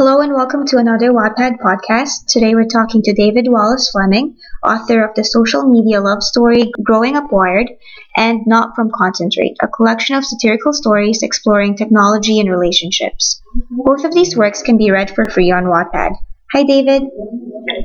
[0.00, 2.24] Hello and welcome to another Wattpad podcast.
[2.26, 4.34] Today we're talking to David Wallace Fleming,
[4.64, 7.68] author of the social media love story Growing Up Wired
[8.16, 13.42] and Not From Concentrate, a collection of satirical stories exploring technology and relationships.
[13.70, 16.12] Both of these works can be read for free on Wattpad.
[16.54, 17.02] Hi, David.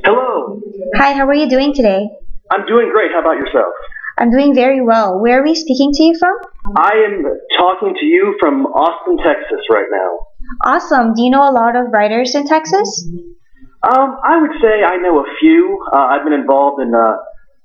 [0.02, 0.62] Hello.
[0.94, 2.08] Hi, how are you doing today?
[2.50, 3.10] I'm doing great.
[3.12, 3.74] How about yourself?
[4.16, 5.20] I'm doing very well.
[5.20, 6.34] Where are we speaking to you from?
[6.76, 7.24] I am
[7.58, 10.16] talking to you from Austin, Texas right now.
[10.64, 11.14] Awesome.
[11.14, 13.08] Do you know a lot of writers in Texas?
[13.82, 15.78] Um, I would say I know a few.
[15.92, 17.08] Uh, I've been involved in a,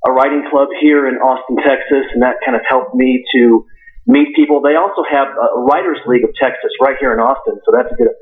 [0.08, 3.66] a writing club here in Austin, Texas, and that kind of helped me to
[4.06, 4.62] meet people.
[4.62, 7.96] They also have a Writers League of Texas right here in Austin, so that's a
[7.96, 8.14] good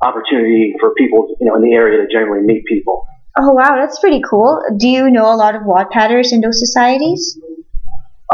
[0.00, 3.04] opportunity for people, you know, in the area to generally meet people.
[3.38, 4.60] Oh wow, that's pretty cool.
[4.76, 7.38] Do you know a lot of Wattpadders in those societies?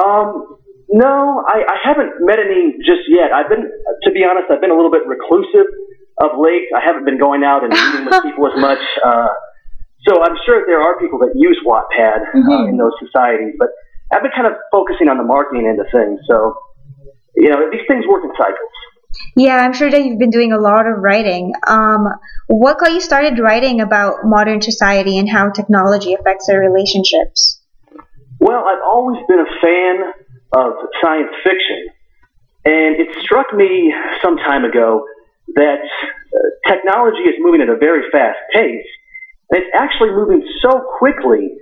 [0.02, 0.48] Um,
[0.91, 3.33] no, I, I haven't met any just yet.
[3.33, 5.66] I've been, to be honest, I've been a little bit reclusive
[6.20, 6.69] of late.
[6.74, 8.78] I haven't been going out and meeting with people as much.
[9.05, 9.28] Uh,
[10.06, 12.69] so I'm sure there are people that use Wattpad uh, Mhm.
[12.70, 13.69] in those societies, but
[14.12, 16.20] I've been kind of focusing on the marketing end of things.
[16.27, 16.56] So,
[17.36, 18.72] you know, these things work in cycles.
[19.36, 21.53] Yeah, I'm sure that you've been doing a lot of writing.
[21.66, 22.06] Um,
[22.47, 27.61] what got you started writing about modern society and how technology affects our relationships?
[28.41, 30.12] Well, I've always been a fan
[30.52, 31.88] of science fiction,
[32.64, 35.04] and it struck me some time ago
[35.54, 38.86] that uh, technology is moving at a very fast pace,
[39.50, 41.56] and it's actually moving so quickly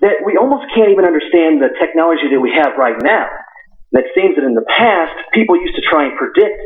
[0.00, 3.28] that we almost can't even understand the technology that we have right now.
[3.92, 6.58] It seems that in the past, people used to try and predict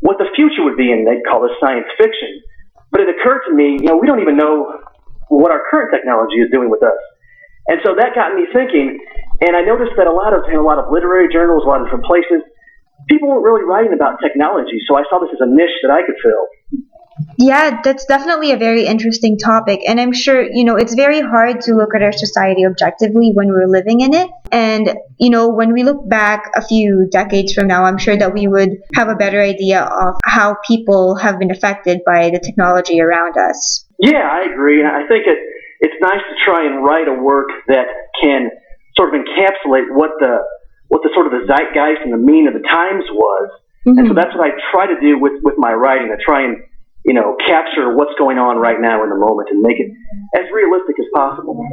[0.00, 2.40] what the future would be, and they'd call this science fiction.
[2.90, 4.80] But it occurred to me, you know, we don't even know
[5.28, 6.98] what our current technology is doing with us.
[7.68, 8.98] And so that got me thinking,
[9.42, 11.80] and I noticed that a lot of in a lot of literary journals, a lot
[11.80, 12.42] of different places,
[13.08, 14.78] people weren't really writing about technology.
[14.86, 16.46] So I saw this as a niche that I could fill.
[17.36, 21.60] Yeah, that's definitely a very interesting topic, and I'm sure, you know, it's very hard
[21.62, 24.30] to look at our society objectively when we're living in it.
[24.50, 28.32] And, you know, when we look back a few decades from now, I'm sure that
[28.32, 33.00] we would have a better idea of how people have been affected by the technology
[33.00, 33.84] around us.
[33.98, 35.38] Yeah, I agree, and I think it
[35.82, 37.86] it's nice to try and write a work that
[38.22, 38.50] can
[38.96, 40.38] sort of encapsulate what the
[40.88, 43.48] what the sort of the zeitgeist and the mean of the times was.
[43.86, 44.14] And so Mhm.
[44.14, 46.12] that's what I try to do with with my writing.
[46.12, 46.58] I try and
[47.04, 49.90] you know capture what's going on right now in the moment and make it
[50.38, 51.66] as realistic as possible.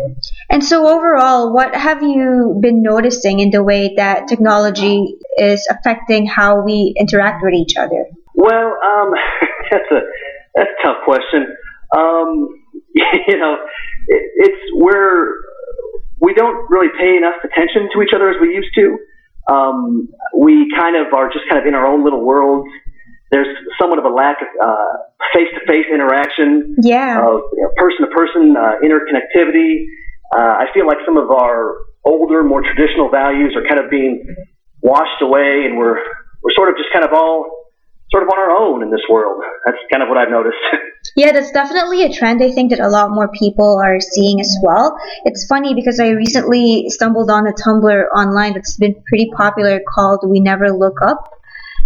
[0.50, 6.25] And so, overall, what have you been noticing in the way that technology is affecting
[6.25, 8.06] how we interact with each other?
[8.34, 9.13] Well, um,
[9.72, 10.00] that's a
[10.56, 11.46] that's a tough question.
[11.96, 12.50] Um,
[12.94, 13.58] you know,
[14.08, 15.35] it, it's where
[16.22, 18.97] we don't really pay enough attention to each other as we used to.
[19.52, 22.69] Um, we kind of are just kind of in our own little worlds.
[23.31, 23.47] There's
[23.80, 24.94] somewhat of a lack of uh,
[25.34, 27.22] face-to-face interaction, Yeah.
[27.22, 27.41] of
[27.78, 29.85] person-to-person uh, interconnectivity.
[30.35, 31.75] Uh, I feel like some of our
[32.06, 34.24] older, more traditional values are kind of being
[34.81, 35.97] washed away, and we're
[36.41, 37.50] we're sort of just kind of all
[38.12, 39.41] sort of on our own in this world.
[39.66, 40.58] That's kind of what I've noticed.
[41.19, 44.56] Yeah, that's definitely a trend I think that a lot more people are seeing as
[44.63, 44.97] well.
[45.25, 50.22] It's funny because I recently stumbled on a Tumblr online that's been pretty popular called
[50.25, 51.29] We Never Look Up.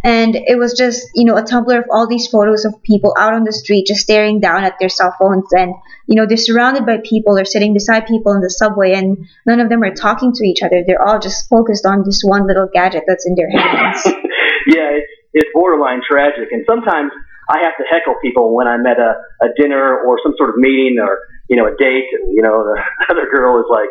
[0.04, 3.34] And it was just, you know, a Tumblr of all these photos of people out
[3.34, 5.52] on the street just staring down at their cell phones.
[5.52, 5.74] And,
[6.06, 9.60] you know, they're surrounded by people or sitting beside people in the subway, and none
[9.60, 10.84] of them are talking to each other.
[10.86, 14.02] They're all just focused on this one little gadget that's in their hands.
[14.68, 17.12] yeah, it's, it's borderline tragic, and sometimes
[17.50, 20.58] I have to heckle people when I'm at a, a dinner or some sort of
[20.58, 23.90] meeting or you know a date, and you know the other girl is like,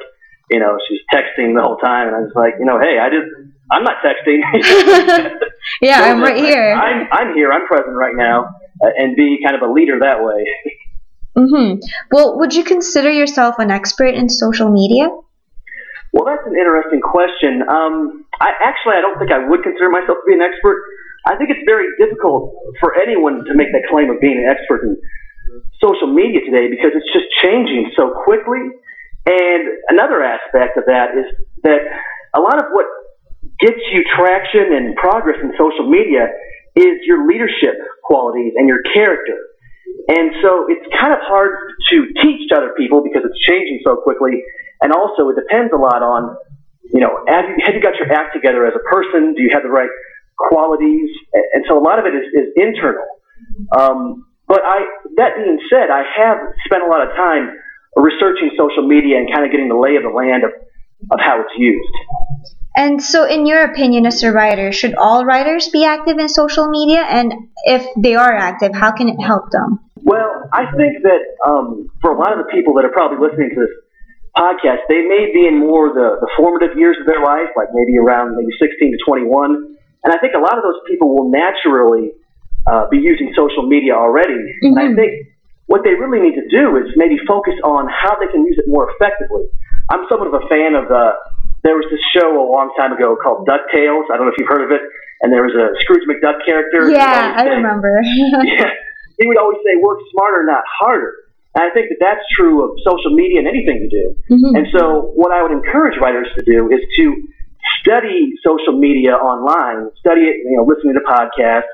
[0.51, 3.09] you know, she's texting the whole time, and I'm just like, you know, hey, I
[3.09, 3.29] just
[3.71, 4.41] I'm not texting.
[5.81, 6.73] yeah, So, I'm right here.
[6.73, 7.51] I'm I'm here.
[7.53, 8.45] I'm present right now,
[8.83, 10.47] uh, and be kind of a leader that way.
[11.37, 11.81] mm-hmm.
[12.11, 15.09] Well, would you consider yourself an expert in social media?
[16.13, 17.63] Well, that's an interesting question.
[17.67, 20.77] Um, I actually I don't think I would consider myself to be an expert.
[21.27, 24.83] I think it's very difficult for anyone to make that claim of being an expert
[24.83, 24.99] in
[25.79, 28.63] social media today because it's just changing so quickly.
[29.27, 31.27] And another aspect of that is
[31.63, 31.81] that
[32.35, 32.87] a lot of what
[33.61, 36.27] gets you traction and progress in social media
[36.75, 39.39] is your leadership qualities and your character.
[40.09, 41.55] And so it's kind of hard
[41.91, 44.43] to teach to other people because it's changing so quickly.
[44.81, 46.35] And also it depends a lot on,
[46.91, 49.35] you know, have you, have you got your act together as a person?
[49.35, 49.91] Do you have the right
[50.37, 51.11] qualities?
[51.55, 53.07] And so a lot of it is, is internal.
[53.77, 54.85] Um, but I,
[55.17, 57.57] that being said, I have spent a lot of time
[57.97, 60.51] researching social media and kind of getting the lay of the land of,
[61.11, 61.95] of how it's used.
[62.75, 66.69] And so, in your opinion, as a writer, should all writers be active in social
[66.69, 67.05] media?
[67.05, 67.33] And
[67.65, 69.79] if they are active, how can it help them?
[69.97, 73.51] Well, I think that um, for a lot of the people that are probably listening
[73.55, 73.75] to this
[74.37, 77.99] podcast, they may be in more the, the formative years of their life, like maybe
[77.99, 79.72] around maybe 16 to 21.
[80.05, 82.13] And I think a lot of those people will naturally
[82.67, 84.35] uh, be using social media already.
[84.35, 84.67] Mm-hmm.
[84.67, 84.99] And I mm-hmm.
[84.99, 85.13] think
[85.67, 88.67] what they really need to do is maybe focus on how they can use it
[88.67, 89.47] more effectively.
[89.91, 91.17] I'm somewhat of a fan of the.
[91.63, 94.11] There was this show a long time ago called DuckTales.
[94.11, 94.83] I don't know if you've heard of it.
[95.23, 96.91] And there was a Scrooge McDuck character.
[96.91, 97.95] Yeah, I remember.
[98.43, 98.75] yeah,
[99.15, 101.15] he would always say, "Work smarter, not harder."
[101.55, 104.07] And I think that that's true of social media and anything you do.
[104.35, 104.57] Mm-hmm.
[104.57, 107.05] And so, what I would encourage writers to do is to
[107.83, 111.69] study social media online, study it, you know, listening to podcasts,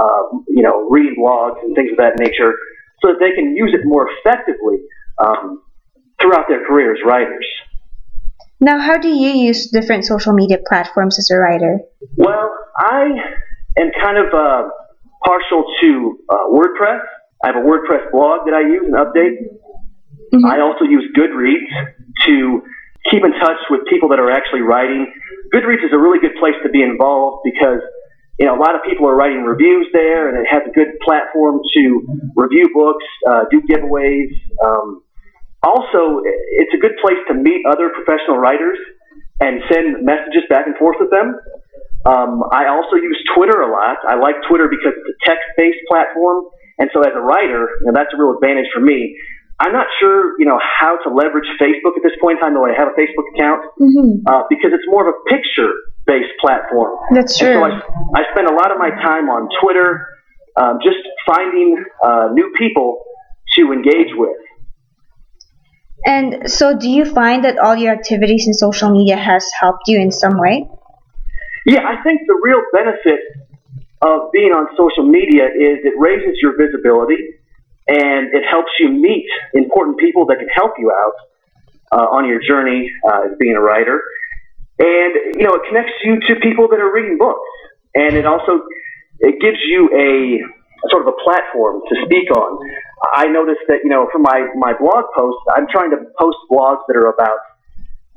[0.00, 2.56] uh, you know, reading blogs and things of that nature,
[3.00, 4.78] so that they can use it more effectively
[5.22, 5.62] um,
[6.20, 7.46] throughout their career as writers.
[8.60, 11.80] Now, how do you use different social media platforms as a writer?
[12.16, 13.08] Well, I
[13.78, 14.68] am kind of uh,
[15.24, 17.00] partial to uh, WordPress.
[17.42, 19.36] I have a WordPress blog that I use and update.
[20.34, 20.44] Mm-hmm.
[20.44, 21.68] I also use Goodreads
[22.26, 22.62] to
[23.10, 25.10] keep in touch with people that are actually writing.
[25.54, 27.82] Goodreads is a really good place to be involved because
[28.40, 30.96] you know, a lot of people are writing reviews there, and it has a good
[31.04, 31.82] platform to
[32.34, 34.32] review books, uh, do giveaways.
[34.64, 35.04] Um,
[35.62, 38.78] also, it's a good place to meet other professional writers
[39.44, 41.36] and send messages back and forth with them.
[42.08, 44.00] Um, I also use Twitter a lot.
[44.08, 46.48] I like Twitter because it's a text-based platform,
[46.80, 49.20] and so as a writer, you know, that's a real advantage for me.
[49.60, 52.64] I'm not sure, you know, how to leverage Facebook at this point in time, though
[52.64, 54.26] I have a Facebook account, mm-hmm.
[54.26, 56.96] uh, because it's more of a picture-based platform.
[57.12, 57.60] That's true.
[57.60, 57.76] So I,
[58.16, 60.08] I spend a lot of my time on Twitter,
[60.56, 60.96] um, just
[61.26, 63.04] finding uh, new people
[63.56, 64.36] to engage with.
[66.06, 70.00] And so, do you find that all your activities in social media has helped you
[70.00, 70.66] in some way?
[71.66, 73.20] Yeah, I think the real benefit
[74.00, 77.39] of being on social media is it raises your visibility
[77.90, 81.14] and it helps you meet important people that can help you out
[81.90, 84.00] uh, on your journey uh, as being a writer.
[84.78, 87.50] And you know, it connects you to people that are reading books,
[87.94, 88.62] and it also
[89.18, 90.38] it gives you a
[90.88, 92.62] sort of a platform to speak on.
[93.12, 96.86] I noticed that you know for my my blog posts, I'm trying to post blogs
[96.86, 97.42] that are about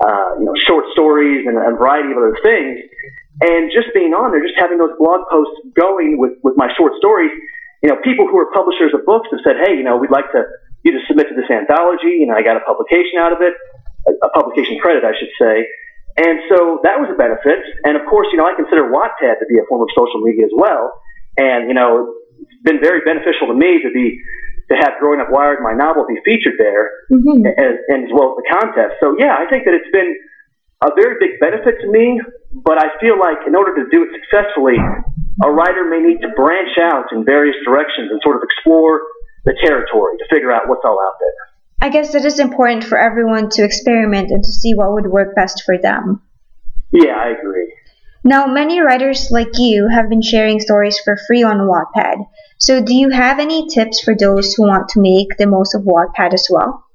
[0.06, 2.78] uh, you know short stories and a variety of other things.
[3.42, 6.94] And just being on there, just having those blog posts going with with my short
[7.02, 7.34] stories,
[7.83, 10.31] you know, people who are publishers of books have said, hey, you know, we'd like
[10.31, 10.47] to
[10.88, 12.24] you to submit to this anthology.
[12.24, 13.53] You know, I got a publication out of it,
[14.07, 15.68] a, a publication credit, I should say.
[16.15, 17.59] And so that was a benefit.
[17.83, 20.45] And of course, you know, I consider Wattpad to be a form of social media
[20.47, 20.95] as well.
[21.35, 24.21] And, you know, it's been very beneficial to me to be,
[24.71, 27.47] to have Growing Up Wired, my novel, be featured there, mm-hmm.
[27.50, 29.01] as, and as well as the contest.
[29.01, 30.13] So yeah, I think that it's been
[30.83, 32.19] a very big benefit to me,
[32.51, 34.75] but I feel like in order to do it successfully,
[35.44, 39.01] a writer may need to branch out in various directions and sort of explore
[39.45, 41.53] the territory to figure out what's all out there.
[41.81, 45.35] I guess it is important for everyone to experiment and to see what would work
[45.35, 46.21] best for them.
[46.91, 47.74] Yeah, I agree.
[48.24, 52.25] Now, many writers like you have been sharing stories for free on Wattpad.
[52.57, 55.81] So, do you have any tips for those who want to make the most of
[55.81, 56.86] Wattpad as well?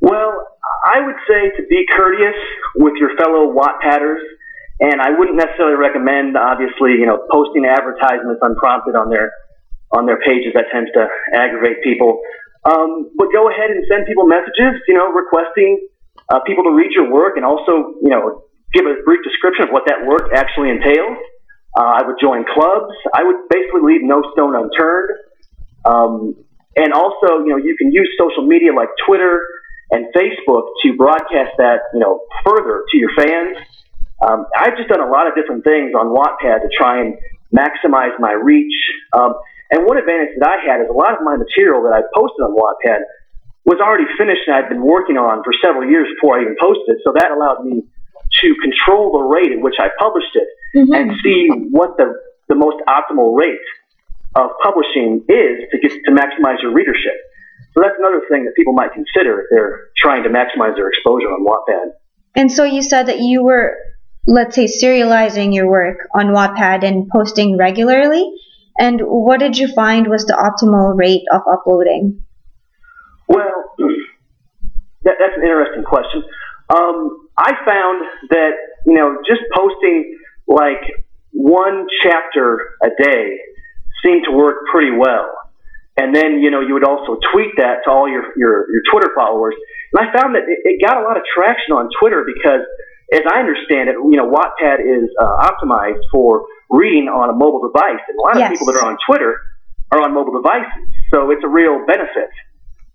[0.00, 0.46] Well,
[0.84, 2.36] I would say to be courteous
[2.76, 4.22] with your fellow Wattpadders
[4.82, 9.30] and I wouldn't necessarily recommend, obviously, you know, posting advertisements unprompted on their
[9.94, 10.58] on their pages.
[10.58, 12.18] That tends to aggravate people.
[12.66, 15.86] Um, but go ahead and send people messages, you know, requesting
[16.34, 19.70] uh, people to read your work and also, you know, give a brief description of
[19.70, 21.18] what that work actually entails.
[21.78, 22.94] Uh, I would join clubs.
[23.14, 25.10] I would basically leave no stone unturned.
[25.84, 26.34] Um,
[26.74, 29.46] and also, you know, you can use social media like Twitter
[29.92, 33.56] and Facebook to broadcast that, you know, further to your fans.
[34.24, 37.20] Um, I've just done a lot of different things on Wattpad to try and
[37.52, 38.74] maximize my reach.
[39.12, 39.34] Um,
[39.70, 42.40] and one advantage that I had is a lot of my material that I posted
[42.40, 43.04] on Wattpad
[43.64, 46.96] was already finished and I'd been working on for several years before I even posted
[46.96, 46.98] it.
[47.04, 50.92] So that allowed me to control the rate at which I published it mm-hmm.
[50.94, 52.16] and see what the,
[52.48, 53.60] the most optimal rate
[54.34, 57.12] of publishing is to get to maximize your readership.
[57.74, 61.28] So that's another thing that people might consider if they're trying to maximize their exposure
[61.28, 61.92] on Wattpad.
[62.34, 63.76] And so you said that you were
[64.26, 68.32] let's say, serializing your work on Wattpad and posting regularly?
[68.78, 72.22] And what did you find was the optimal rate of uploading?
[73.28, 73.74] Well,
[75.02, 76.22] that, that's an interesting question.
[76.74, 78.50] Um, I found that,
[78.86, 83.38] you know, just posting like one chapter a day
[84.04, 85.30] seemed to work pretty well.
[85.96, 89.12] And then, you know, you would also tweet that to all your, your, your Twitter
[89.14, 89.54] followers.
[89.92, 92.64] And I found that it, it got a lot of traction on Twitter because
[93.12, 97.60] as I understand it, you know, Wattpad is uh, optimized for reading on a mobile
[97.60, 99.36] device, and a lot of people that are on Twitter
[99.92, 100.88] are on mobile devices.
[101.12, 102.32] So it's a real benefit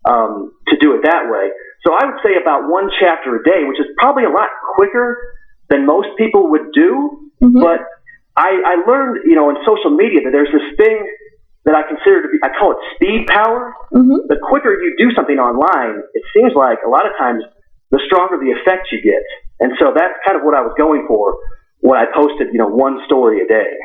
[0.09, 1.53] um, to do it that way.
[1.85, 5.37] So I would say about one chapter a day, which is probably a lot quicker
[5.69, 7.29] than most people would do.
[7.37, 7.61] Mm-hmm.
[7.61, 7.85] But
[8.33, 10.97] I, I learned, you know, in social media that there's this thing
[11.67, 13.75] that I consider to be, I call it speed power.
[13.91, 14.31] Mm-hmm.
[14.31, 17.43] The quicker you do something online, it seems like a lot of times
[17.91, 19.24] the stronger the effect you get.
[19.59, 21.36] And so that's kind of what I was going for
[21.83, 23.75] when I posted, you know, one story a day.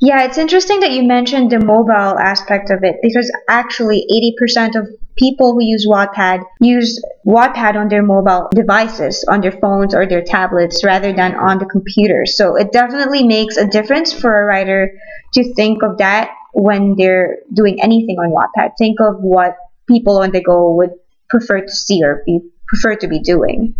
[0.00, 4.04] Yeah, it's interesting that you mentioned the mobile aspect of it because actually
[4.44, 4.88] 80% of
[5.18, 10.22] people who use Wattpad use Wattpad on their mobile devices, on their phones or their
[10.22, 12.24] tablets rather than on the computer.
[12.26, 14.92] So it definitely makes a difference for a writer
[15.34, 18.72] to think of that when they're doing anything on Wattpad.
[18.78, 19.56] Think of what
[19.88, 20.90] people on the go would
[21.28, 23.74] prefer to see or be prefer to be doing.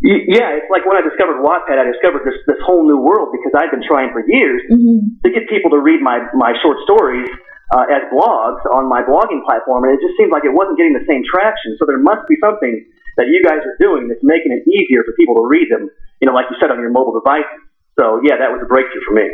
[0.00, 3.52] Yeah, it's like when I discovered Wattpad, I discovered this this whole new world because
[3.52, 5.20] I've been trying for years mm-hmm.
[5.24, 7.28] to get people to read my my short stories
[7.68, 10.96] uh, as blogs on my blogging platform, and it just seemed like it wasn't getting
[10.96, 11.76] the same traction.
[11.76, 12.80] So there must be something
[13.20, 15.92] that you guys are doing that's making it easier for people to read them.
[16.24, 17.60] You know, like you said on your mobile devices.
[18.00, 19.28] So yeah, that was a breakthrough for me.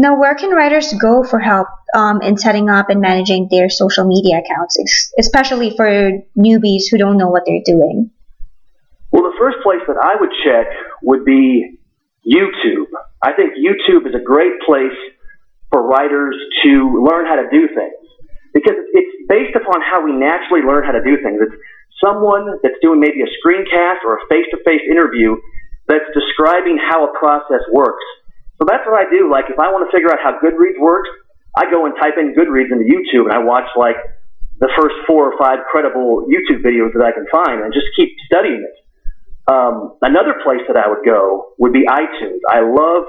[0.00, 4.08] Now, where can writers go for help um, in setting up and managing their social
[4.08, 4.80] media accounts,
[5.18, 8.10] especially for newbies who don't know what they're doing?
[9.12, 11.76] Well, the first place that I would check would be
[12.24, 12.88] YouTube.
[13.20, 14.96] I think YouTube is a great place
[15.68, 18.00] for writers to learn how to do things
[18.54, 21.44] because it's based upon how we naturally learn how to do things.
[21.44, 21.56] It's
[22.02, 25.36] someone that's doing maybe a screencast or a face-to-face interview
[25.88, 28.04] that's describing how a process works.
[28.60, 29.32] So that's what I do.
[29.32, 31.08] Like if I want to figure out how Goodreads works,
[31.56, 33.96] I go and type in Goodreads into YouTube and I watch like
[34.60, 38.12] the first four or five credible YouTube videos that I can find and just keep
[38.28, 38.76] studying it.
[39.48, 42.44] Um, another place that I would go would be iTunes.
[42.52, 43.08] I love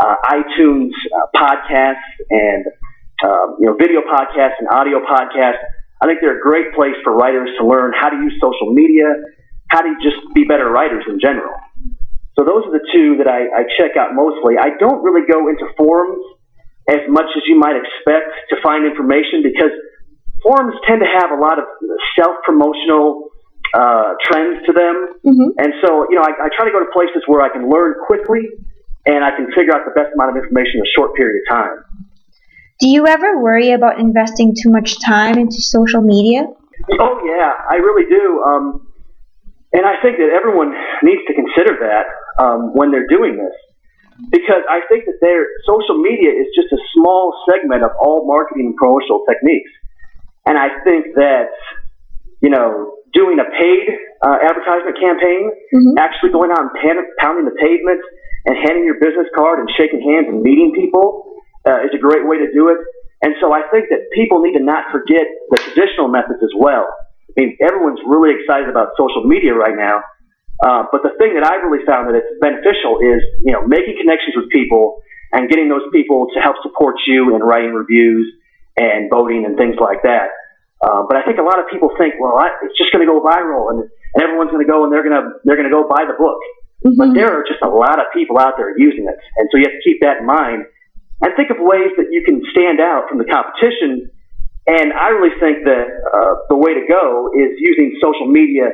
[0.00, 2.64] uh, iTunes uh, podcasts and
[3.20, 5.60] um, you know video podcasts and audio podcasts.
[6.00, 9.12] I think they're a great place for writers to learn how to use social media,
[9.68, 11.54] how to just be better writers in general.
[12.36, 14.60] So those are the two that I, I check out mostly.
[14.60, 16.20] I don't really go into forums
[16.84, 19.72] as much as you might expect to find information because
[20.44, 21.64] forums tend to have a lot of
[22.14, 23.32] self promotional
[23.72, 25.16] uh, trends to them.
[25.24, 25.50] Mm-hmm.
[25.58, 27.96] And so, you know, I, I try to go to places where I can learn
[28.04, 28.52] quickly
[29.08, 31.44] and I can figure out the best amount of information in a short period of
[31.48, 31.76] time.
[32.78, 36.44] Do you ever worry about investing too much time into social media?
[37.00, 38.44] Oh, yeah, I really do.
[38.44, 38.86] Um,
[39.72, 42.04] and I think that everyone needs to consider that
[42.38, 43.56] um, when they're doing this.
[44.32, 48.72] Because I think that their social media is just a small segment of all marketing
[48.72, 49.68] and promotional techniques.
[50.48, 51.52] And I think that,
[52.40, 53.86] you know, doing a paid
[54.24, 55.98] uh, advertisement campaign, mm-hmm.
[55.98, 58.00] actually going out and pan- pounding the pavement
[58.46, 61.36] and handing your business card and shaking hands and meeting people
[61.68, 62.78] uh, is a great way to do it.
[63.20, 66.88] And so I think that people need to not forget the traditional methods as well.
[67.36, 70.00] I mean, everyone's really excited about social media right now.
[70.62, 74.00] Uh, but the thing that I've really found that it's beneficial is, you know, making
[74.00, 78.24] connections with people and getting those people to help support you in writing reviews
[78.76, 80.32] and voting and things like that.
[80.80, 83.08] Uh, but I think a lot of people think, well, I, it's just going to
[83.08, 85.72] go viral, and, and everyone's going to go and they're going to they're going to
[85.72, 86.40] go buy the book.
[86.84, 87.00] Mm-hmm.
[87.00, 89.64] But there are just a lot of people out there using it, and so you
[89.64, 90.68] have to keep that in mind
[91.20, 94.12] and think of ways that you can stand out from the competition.
[94.68, 98.68] And I really think that uh, the way to go is using social media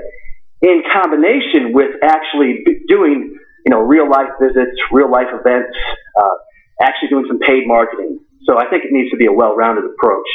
[0.63, 5.77] in combination with actually doing, you know, real life visits, real life events,
[6.17, 6.37] uh,
[6.81, 8.21] actually doing some paid marketing.
[8.45, 10.29] So I think it needs to be a well-rounded approach.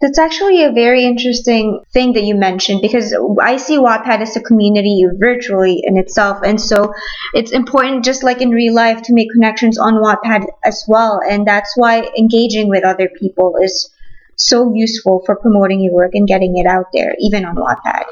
[0.00, 4.42] That's actually a very interesting thing that you mentioned because I see Wattpad as a
[4.42, 6.92] community virtually in itself, and so
[7.32, 11.46] it's important, just like in real life, to make connections on Wattpad as well, and
[11.46, 13.88] that's why engaging with other people is
[14.36, 18.04] so useful for promoting your work and getting it out there, even on Wattpad.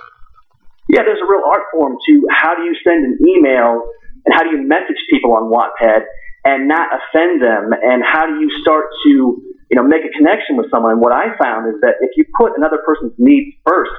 [0.93, 3.81] Yeah, there's a real art form to how do you send an email
[4.29, 6.05] and how do you message people on Wattpad
[6.45, 9.41] and not offend them, and how do you start to
[9.73, 10.93] you know, make a connection with someone.
[10.93, 13.91] And What I found is that if you put another person's needs first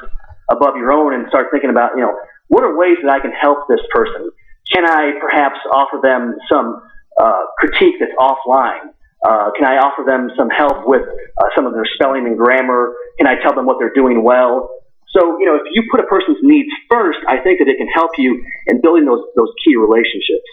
[0.51, 2.13] above your own and start thinking about, you know,
[2.47, 4.29] what are ways that I can help this person?
[4.71, 6.77] Can I perhaps offer them some
[7.19, 8.93] uh, critique that's offline?
[9.25, 12.93] Uh, can I offer them some help with uh, some of their spelling and grammar?
[13.17, 14.69] Can I tell them what they're doing well?
[15.13, 17.87] So, you know, if you put a person's needs first, I think that it can
[17.87, 20.49] help you in building those, those key relationships.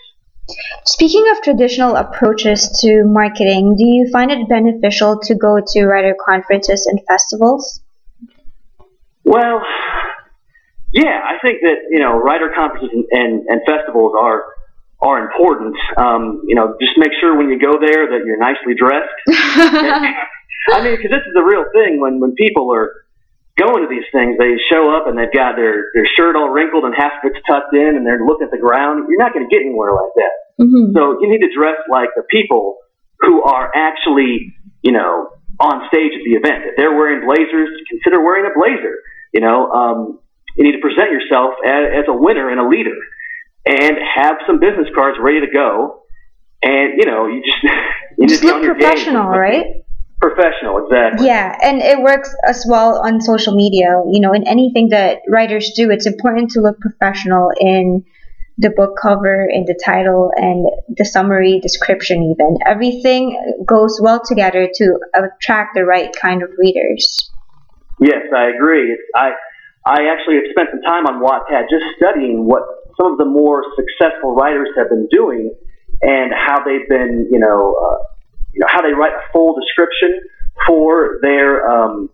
[0.84, 6.14] Speaking of traditional approaches to marketing, do you find it beneficial to go to writer
[6.26, 7.80] conferences and festivals?
[9.24, 9.62] Well,
[10.92, 14.42] yeah, I think that you know writer conferences and, and, and festivals are
[15.00, 15.76] are important.
[15.96, 19.14] Um, you know, just make sure when you go there that you're nicely dressed.
[20.72, 22.00] I mean, because this is the real thing.
[22.00, 22.90] When when people are
[23.60, 26.88] going to these things, they show up and they've got their their shirt all wrinkled
[26.88, 29.04] and half of it's tucked in, and they're looking at the ground.
[29.12, 30.34] You're not going to get anywhere like that.
[30.64, 30.96] Mm-hmm.
[30.96, 32.80] So you need to dress like the people
[33.20, 35.28] who are actually, you know,
[35.60, 36.64] on stage at the event.
[36.72, 38.96] If they're wearing blazers, consider wearing a blazer.
[39.36, 40.18] You know, um,
[40.56, 42.96] you need to present yourself as, as a winner and a leader,
[43.68, 46.02] and have some business cards ready to go.
[46.62, 47.60] And you know, you just
[48.18, 49.79] you Just be look professional, right?
[50.20, 51.26] Professional, exactly.
[51.26, 54.02] Yeah, and it works as well on social media.
[54.10, 58.04] You know, in anything that writers do, it's important to look professional in
[58.58, 62.58] the book cover, in the title, and the summary description, even.
[62.66, 67.30] Everything goes well together to attract the right kind of readers.
[67.98, 68.92] Yes, I agree.
[68.92, 69.30] It's, I
[69.86, 72.62] I actually have spent some time on Wattpad just studying what
[73.00, 75.54] some of the more successful writers have been doing
[76.02, 78.04] and how they've been, you know, uh,
[78.52, 80.20] you know how they write a full description
[80.66, 82.10] for their um,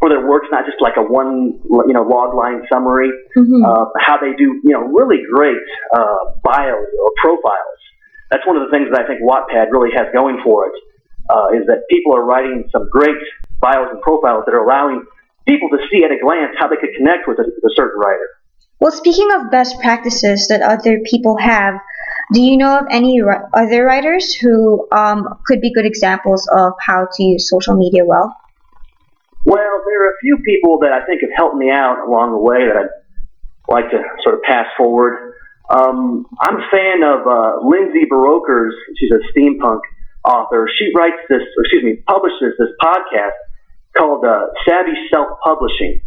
[0.00, 3.10] for their works, not just like a one you know log line summary.
[3.36, 3.64] Mm-hmm.
[3.64, 5.64] Uh, how they do, you know, really great
[5.94, 7.80] uh, bios or profiles.
[8.30, 10.76] That's one of the things that I think Wattpad really has going for it.
[11.30, 13.16] Uh, is that people are writing some great
[13.60, 15.06] bios and profiles that are allowing
[15.48, 17.98] people to see at a glance how they could connect with a, with a certain
[17.98, 18.28] writer.
[18.80, 21.80] Well, speaking of best practices that other people have,
[22.32, 23.20] do you know of any
[23.52, 28.34] other writers who um, could be good examples of how to use social media well?
[29.44, 32.40] Well, there are a few people that I think have helped me out along the
[32.40, 32.92] way that I'd
[33.68, 35.34] like to sort of pass forward.
[35.68, 38.72] Um, I'm a fan of uh, Lindsay Burokers.
[38.96, 39.80] She's a steampunk
[40.24, 40.68] author.
[40.78, 43.36] She writes this, or excuse me, publishes this podcast
[43.96, 46.00] called uh, Savvy Self Publishing.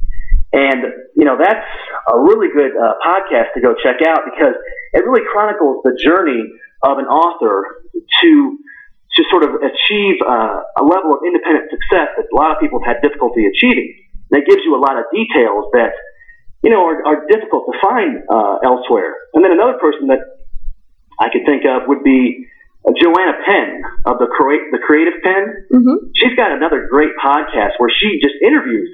[0.54, 0.82] And,
[1.16, 1.66] you know, that's
[2.08, 4.56] a really good uh, podcast to go check out because
[4.94, 6.44] it really chronicles the journey
[6.84, 7.84] of an author
[8.22, 8.32] to
[9.18, 12.78] to sort of achieve uh, a level of independent success that a lot of people
[12.78, 13.90] have had difficulty achieving.
[14.30, 15.98] And it gives you a lot of details that,
[16.62, 19.18] you know, are, are difficult to find uh, elsewhere.
[19.34, 20.22] And then another person that
[21.18, 22.46] I could think of would be
[22.96, 24.30] Joanna Penn of the,
[24.72, 25.66] the Creative Penn.
[25.74, 26.14] Mm-hmm.
[26.16, 28.88] She's got another great podcast where she just interviews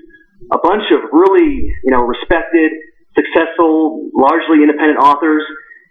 [0.51, 2.71] a bunch of really, you know, respected,
[3.13, 5.43] successful, largely independent authors.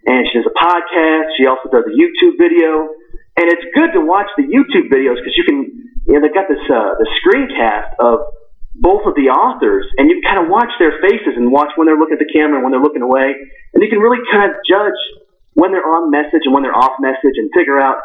[0.07, 1.35] And she does a podcast.
[1.39, 2.91] She also does a YouTube video.
[3.39, 5.73] And it's good to watch the YouTube videos because you can,
[6.07, 8.29] you know, they've got this, uh, the screencast of
[8.75, 11.87] both of the authors and you can kind of watch their faces and watch when
[11.87, 13.37] they're looking at the camera and when they're looking away.
[13.73, 14.97] And you can really kind of judge
[15.55, 18.01] when they're on message and when they're off message and figure out,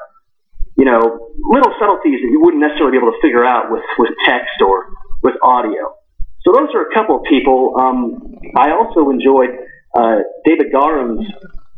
[0.75, 4.11] you know, little subtleties that you wouldn't necessarily be able to figure out with, with
[4.27, 4.91] text or
[5.23, 5.95] with audio.
[6.43, 7.75] So those are a couple of people.
[7.79, 9.49] Um, I also enjoyed
[9.95, 11.25] uh, David Garham's.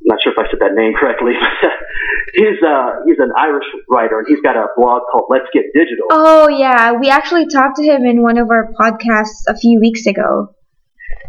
[0.09, 1.69] I'm not sure if I said that name correctly, but
[2.33, 6.09] he's uh, he's an Irish writer and he's got a blog called Let's Get Digital.
[6.09, 6.93] Oh, yeah.
[6.93, 10.55] We actually talked to him in one of our podcasts a few weeks ago.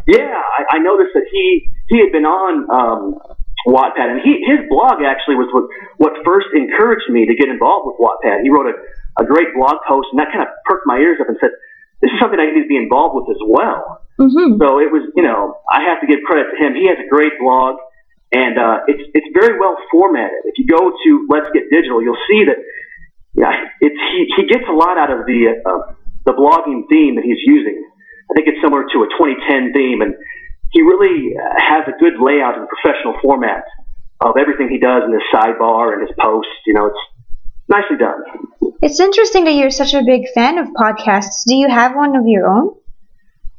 [0.07, 3.21] Yeah, I, I noticed that he he had been on um,
[3.69, 5.69] Wattpad, and he his blog actually was what
[6.01, 8.41] what first encouraged me to get involved with Wattpad.
[8.41, 8.75] He wrote a,
[9.21, 11.53] a great blog post, and that kind of perked my ears up and said,
[12.01, 14.61] "This is something I need to be involved with as well." Mm-hmm.
[14.61, 16.73] So it was, you know, I have to give credit to him.
[16.77, 17.77] He has a great blog,
[18.31, 20.47] and uh, it's it's very well formatted.
[20.47, 22.59] If you go to Let's Get Digital, you'll see that,
[23.33, 25.93] yeah, it's he he gets a lot out of the uh,
[26.25, 27.83] the blogging theme that he's using.
[28.29, 30.15] I think it's similar to a 2010 theme, and
[30.71, 33.67] he really uh, has a good layout and professional format
[34.21, 36.55] of everything he does in his sidebar and his posts.
[36.65, 37.03] You know, it's
[37.67, 38.23] nicely done.
[38.81, 41.43] It's interesting that you're such a big fan of podcasts.
[41.45, 42.75] Do you have one of your own?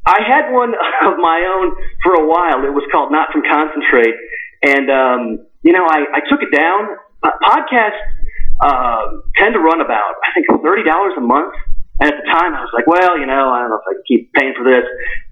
[0.07, 0.73] I had one
[1.07, 2.65] of my own for a while.
[2.65, 4.15] It was called Not From Concentrate,
[4.62, 5.20] and um,
[5.62, 6.96] you know, I, I took it down.
[7.22, 8.03] Uh, podcasts
[8.62, 11.55] uh, tend to run about I think thirty dollars a month,
[12.01, 13.94] and at the time I was like, well, you know, I don't know if I
[13.94, 14.87] can keep paying for this,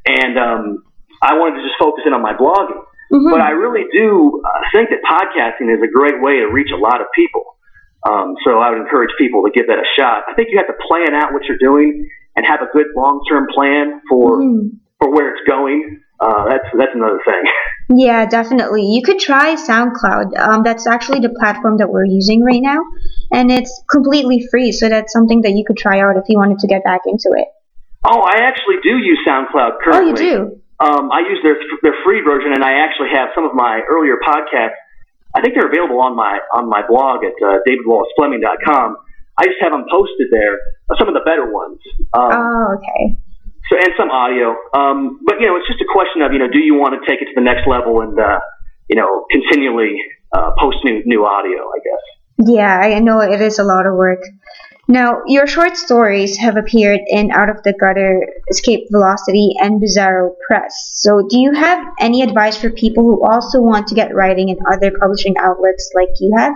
[0.06, 0.84] and um,
[1.22, 2.82] I wanted to just focus in on my blogging.
[3.10, 3.30] Mm-hmm.
[3.30, 6.78] But I really do uh, think that podcasting is a great way to reach a
[6.78, 7.42] lot of people.
[8.08, 10.24] Um, so I would encourage people to give that a shot.
[10.30, 13.48] I think you have to plan out what you're doing and have a good long-term
[13.52, 14.78] plan for Mhm.
[15.02, 16.00] for where it's going.
[16.20, 17.42] Uh, that's that's another thing.
[17.92, 18.86] Yeah, definitely.
[18.86, 20.38] You could try SoundCloud.
[20.38, 22.78] Um, that's actually the platform that we're using right now,
[23.32, 24.70] and it's completely free.
[24.70, 27.34] So that's something that you could try out if you wanted to get back into
[27.34, 27.48] it.
[28.06, 30.26] Oh, I actually do use SoundCloud currently.
[30.26, 30.60] Oh, you do?
[30.78, 34.16] Um, I use their their free version, and I actually have some of my earlier
[34.24, 34.78] podcasts.
[35.34, 38.96] I think they're available on my on my blog at uh, davidwallacefleming.com.
[39.38, 40.54] I just have them posted there.
[40.90, 41.78] uh, Some of the better ones.
[42.14, 43.18] Um, Oh, okay.
[43.70, 44.56] So and some audio.
[44.74, 47.00] Um, but you know, it's just a question of you know, do you want to
[47.08, 48.40] take it to the next level and uh,
[48.88, 49.94] you know, continually
[50.32, 51.70] uh, post new new audio?
[51.70, 52.48] I guess.
[52.50, 54.20] Yeah, I know it is a lot of work.
[54.88, 60.34] Now, your short stories have appeared in Out of the Gutter, Escape Velocity, and Bizarro
[60.48, 60.74] Press.
[60.94, 64.56] So, do you have any advice for people who also want to get writing in
[64.72, 66.54] other publishing outlets like you have?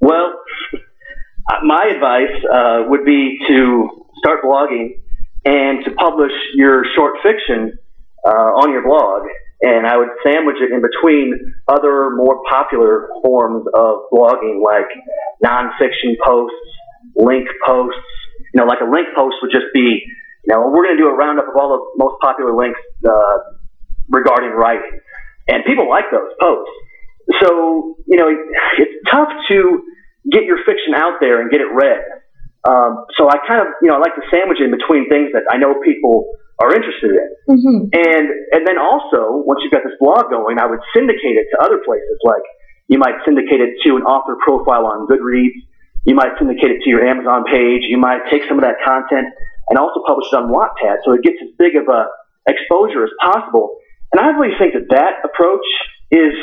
[0.00, 0.32] Well,
[1.52, 5.01] uh, my advice uh, would be to start blogging
[5.44, 7.78] and to publish your short fiction
[8.26, 9.26] uh, on your blog.
[9.62, 14.90] And I would sandwich it in between other more popular forms of blogging like
[15.44, 16.56] nonfiction posts
[17.16, 17.98] link posts.
[18.54, 20.02] You know, like a link post would just be,
[20.44, 23.38] you know, we're going to do a roundup of all the most popular links uh,
[24.10, 25.00] regarding writing,
[25.48, 26.70] and people like those posts.
[27.40, 28.28] So, you know,
[28.78, 29.82] it's tough to
[30.30, 32.02] get your fiction out there and get it read.
[32.62, 35.42] Um, so I kind of, you know, I like to sandwich in between things that
[35.50, 36.30] I know people
[36.62, 37.28] are interested in.
[37.50, 37.78] Mm-hmm.
[37.90, 41.56] And and then also, once you've got this blog going, I would syndicate it to
[41.58, 42.22] other places.
[42.22, 42.46] Like
[42.86, 45.58] you might syndicate it to an author profile on Goodreads.
[46.06, 47.82] You might syndicate it to your Amazon page.
[47.86, 49.26] You might take some of that content
[49.70, 52.10] and also publish it on Wattpad so it gets as big of a
[52.46, 53.78] exposure as possible.
[54.12, 55.66] And I really think that that approach
[56.10, 56.34] is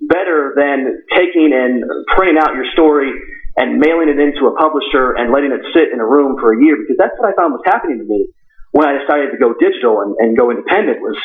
[0.00, 1.84] better than taking and
[2.16, 3.12] printing out your story
[3.56, 6.58] and mailing it into a publisher and letting it sit in a room for a
[6.58, 8.28] year because that's what I found was happening to me
[8.72, 11.16] when I decided to go digital and, and go independent was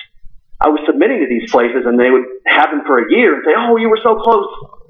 [0.60, 3.46] I was submitting to these places and they would have them for a year and
[3.46, 4.50] say, Oh, you were so close.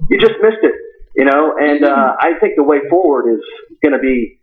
[0.09, 0.73] You just missed it
[1.17, 3.41] you know, and uh, I think the way forward is
[3.83, 4.37] going to be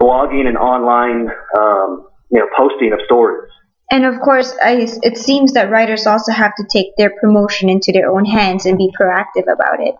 [0.00, 3.50] blogging and online, um, you know, posting of stories.
[3.90, 7.92] And of course, I, it seems that writers also have to take their promotion into
[7.92, 9.94] their own hands and be proactive about it.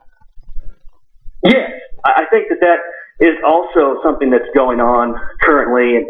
[1.45, 1.71] Yes,
[2.05, 2.81] I think that that
[3.21, 6.07] is also something that's going on currently, and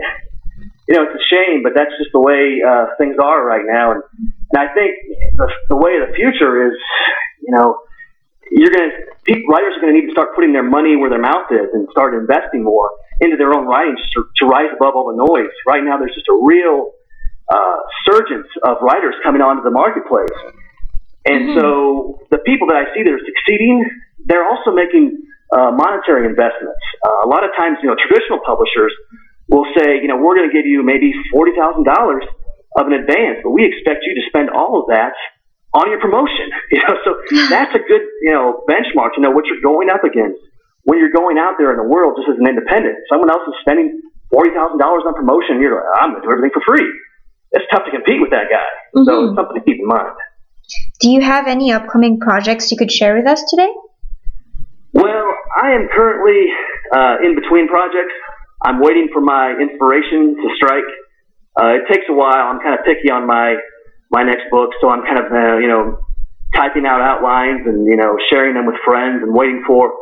[0.88, 3.92] you know, it's a shame, but that's just the way uh, things are right now.
[3.92, 4.02] And,
[4.52, 4.96] and I think
[5.36, 6.76] the, the way of the future is,
[7.44, 7.76] you know,
[8.50, 11.20] you're going to writers are going to need to start putting their money where their
[11.20, 12.88] mouth is and start investing more
[13.20, 15.52] into their own writing to, to rise above all the noise.
[15.66, 16.92] Right now, there's just a real
[17.52, 20.32] uh, surgence of writers coming onto the marketplace,
[21.26, 21.60] and mm-hmm.
[21.60, 23.84] so the people that I see that are succeeding,
[24.24, 25.20] they're also making
[25.52, 26.80] uh, monetary investments.
[27.04, 28.92] Uh, a lot of times, you know, traditional publishers
[29.48, 32.24] will say, you know, we're going to give you maybe forty thousand dollars
[32.76, 35.16] of an advance, but we expect you to spend all of that
[35.72, 36.52] on your promotion.
[36.68, 37.16] You know, so
[37.48, 40.36] that's a good, you know, benchmark to know what you're going up against
[40.84, 42.96] when you're going out there in the world just as an independent.
[43.08, 45.60] Someone else is spending forty thousand dollars on promotion.
[45.64, 46.84] You're like, I'm gonna do everything for free.
[47.52, 48.68] It's tough to compete with that guy.
[48.92, 49.08] Mm-hmm.
[49.08, 50.12] So it's something to keep in mind.
[51.00, 53.72] Do you have any upcoming projects you could share with us today?
[54.92, 55.27] Well,
[55.58, 56.46] I am currently
[56.94, 58.14] uh, in between projects.
[58.62, 60.86] I'm waiting for my inspiration to strike.
[61.58, 62.46] Uh, it takes a while.
[62.46, 63.58] I'm kind of picky on my
[64.10, 64.70] my next book.
[64.80, 66.00] So I'm kind of, uh, you know,
[66.54, 69.92] typing out outlines and, you know, sharing them with friends and waiting for,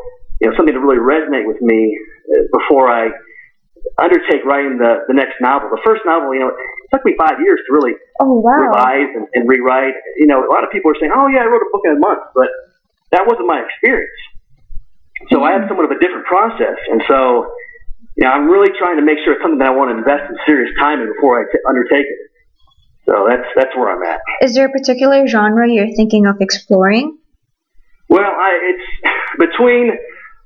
[0.40, 1.98] you know, something to really resonate with me
[2.30, 3.10] uh, before I
[3.98, 5.70] undertake writing the, the next novel.
[5.72, 8.70] The first novel, you know, it took me five years to really oh, wow.
[8.70, 9.94] revise and, and rewrite.
[10.18, 11.96] You know, a lot of people are saying, oh, yeah, I wrote a book in
[11.96, 12.46] a month, but
[13.10, 14.14] that wasn't my experience.
[15.30, 15.42] So.
[15.42, 16.76] I have somewhat of a different process.
[16.90, 17.50] And so,
[18.16, 20.30] you know, I'm really trying to make sure it's something that I want to invest
[20.30, 22.20] in serious time in before I t- undertake it.
[23.08, 24.20] So that's that's where I'm at.
[24.42, 27.16] Is there a particular genre you're thinking of exploring?
[28.08, 28.88] Well, I, it's
[29.38, 29.92] between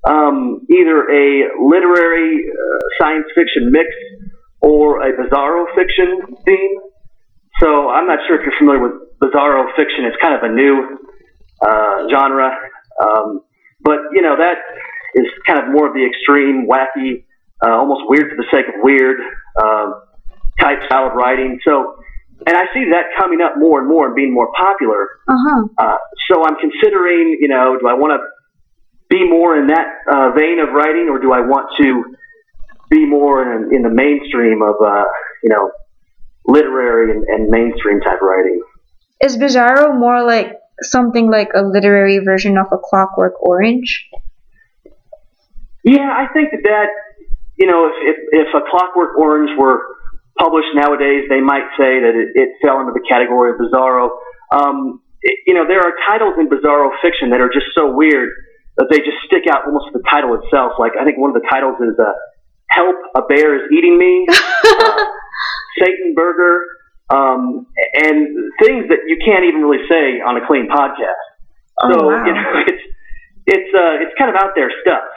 [0.05, 3.89] um, either a literary uh, science fiction mix
[4.61, 6.77] or a bizarro fiction theme.
[7.61, 10.05] So I'm not sure if you're familiar with bizarro fiction.
[10.05, 10.99] It's kind of a new
[11.61, 12.51] uh, genre,
[13.01, 13.41] um,
[13.83, 14.57] but you know that
[15.15, 17.25] is kind of more of the extreme, wacky,
[17.65, 19.19] uh, almost weird for the sake of weird
[19.61, 19.91] uh,
[20.61, 21.59] type style of writing.
[21.65, 21.97] So
[22.47, 25.09] and I see that coming up more and more and being more popular.
[25.29, 25.69] Uh-huh.
[25.77, 25.97] Uh,
[26.31, 28.27] so I'm considering, you know, do I want to
[29.11, 32.17] be more in that uh, vein of writing, or do I want to
[32.89, 35.05] be more in, in the mainstream of, uh,
[35.43, 35.71] you know,
[36.47, 38.63] literary and, and mainstream type writing?
[39.23, 44.09] Is Bizarro more like something like a literary version of a Clockwork Orange?
[45.85, 46.89] Yeah, I think that
[47.61, 49.85] you know, if, if, if a Clockwork Orange were
[50.41, 54.17] published nowadays, they might say that it, it fell into the category of bizarro.
[54.51, 58.33] Um, it, you know, there are titles in bizarro fiction that are just so weird
[58.81, 60.81] that they just stick out almost to the title itself.
[60.81, 62.17] Like I think one of the titles is uh,
[62.73, 62.97] "Help!
[63.15, 65.05] A Bear is Eating Me," uh,
[65.85, 66.65] Satan Burger,
[67.11, 68.19] um, and
[68.63, 71.27] things that you can't even really say on a clean podcast.
[71.83, 72.25] Oh, so wow.
[72.25, 72.85] you know, it's
[73.47, 75.11] it's uh, it's kind of out there stuff.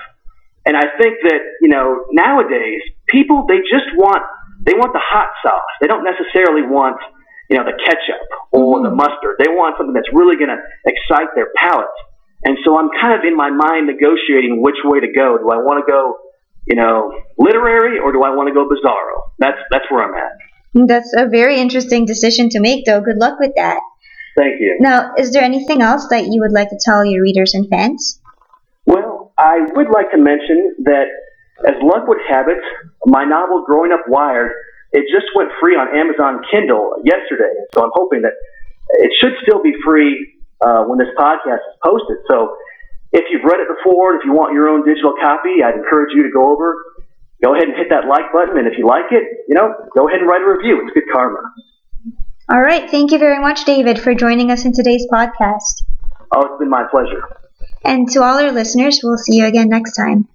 [0.66, 4.24] And I think that you know nowadays people they just want
[4.66, 5.74] they want the hot sauce.
[5.82, 6.96] They don't necessarily want,
[7.50, 8.88] you know, the ketchup or mm.
[8.88, 9.36] the mustard.
[9.38, 11.92] They want something that's really going to excite their palate.
[12.48, 15.36] And so I'm kind of in my mind negotiating which way to go.
[15.36, 16.24] Do I want to go
[16.66, 19.36] you know, literary, or do I want to go bizarro?
[19.40, 20.32] That's that's where I'm at.
[20.74, 23.02] That's a very interesting decision to make, though.
[23.02, 23.80] Good luck with that.
[24.36, 24.78] Thank you.
[24.80, 28.20] Now, is there anything else that you would like to tell your readers and fans?
[28.86, 31.06] Well, I would like to mention that,
[31.68, 32.58] as luck would have it,
[33.06, 34.52] my novel Growing Up Wired,
[34.92, 37.54] it just went free on Amazon Kindle yesterday.
[37.74, 38.34] So I'm hoping that
[39.02, 42.18] it should still be free uh, when this podcast is posted.
[42.30, 42.56] So
[43.12, 46.14] if you've read it before and if you want your own digital copy, I'd encourage
[46.14, 46.76] you to go over,
[47.44, 48.58] go ahead and hit that like button.
[48.58, 50.82] And if you like it, you know, go ahead and write a review.
[50.84, 51.40] It's good karma.
[52.50, 52.90] All right.
[52.90, 55.84] Thank you very much, David, for joining us in today's podcast.
[56.36, 57.24] Oh, it's been my pleasure.
[57.86, 60.28] And to all our listeners, we'll see you again next time.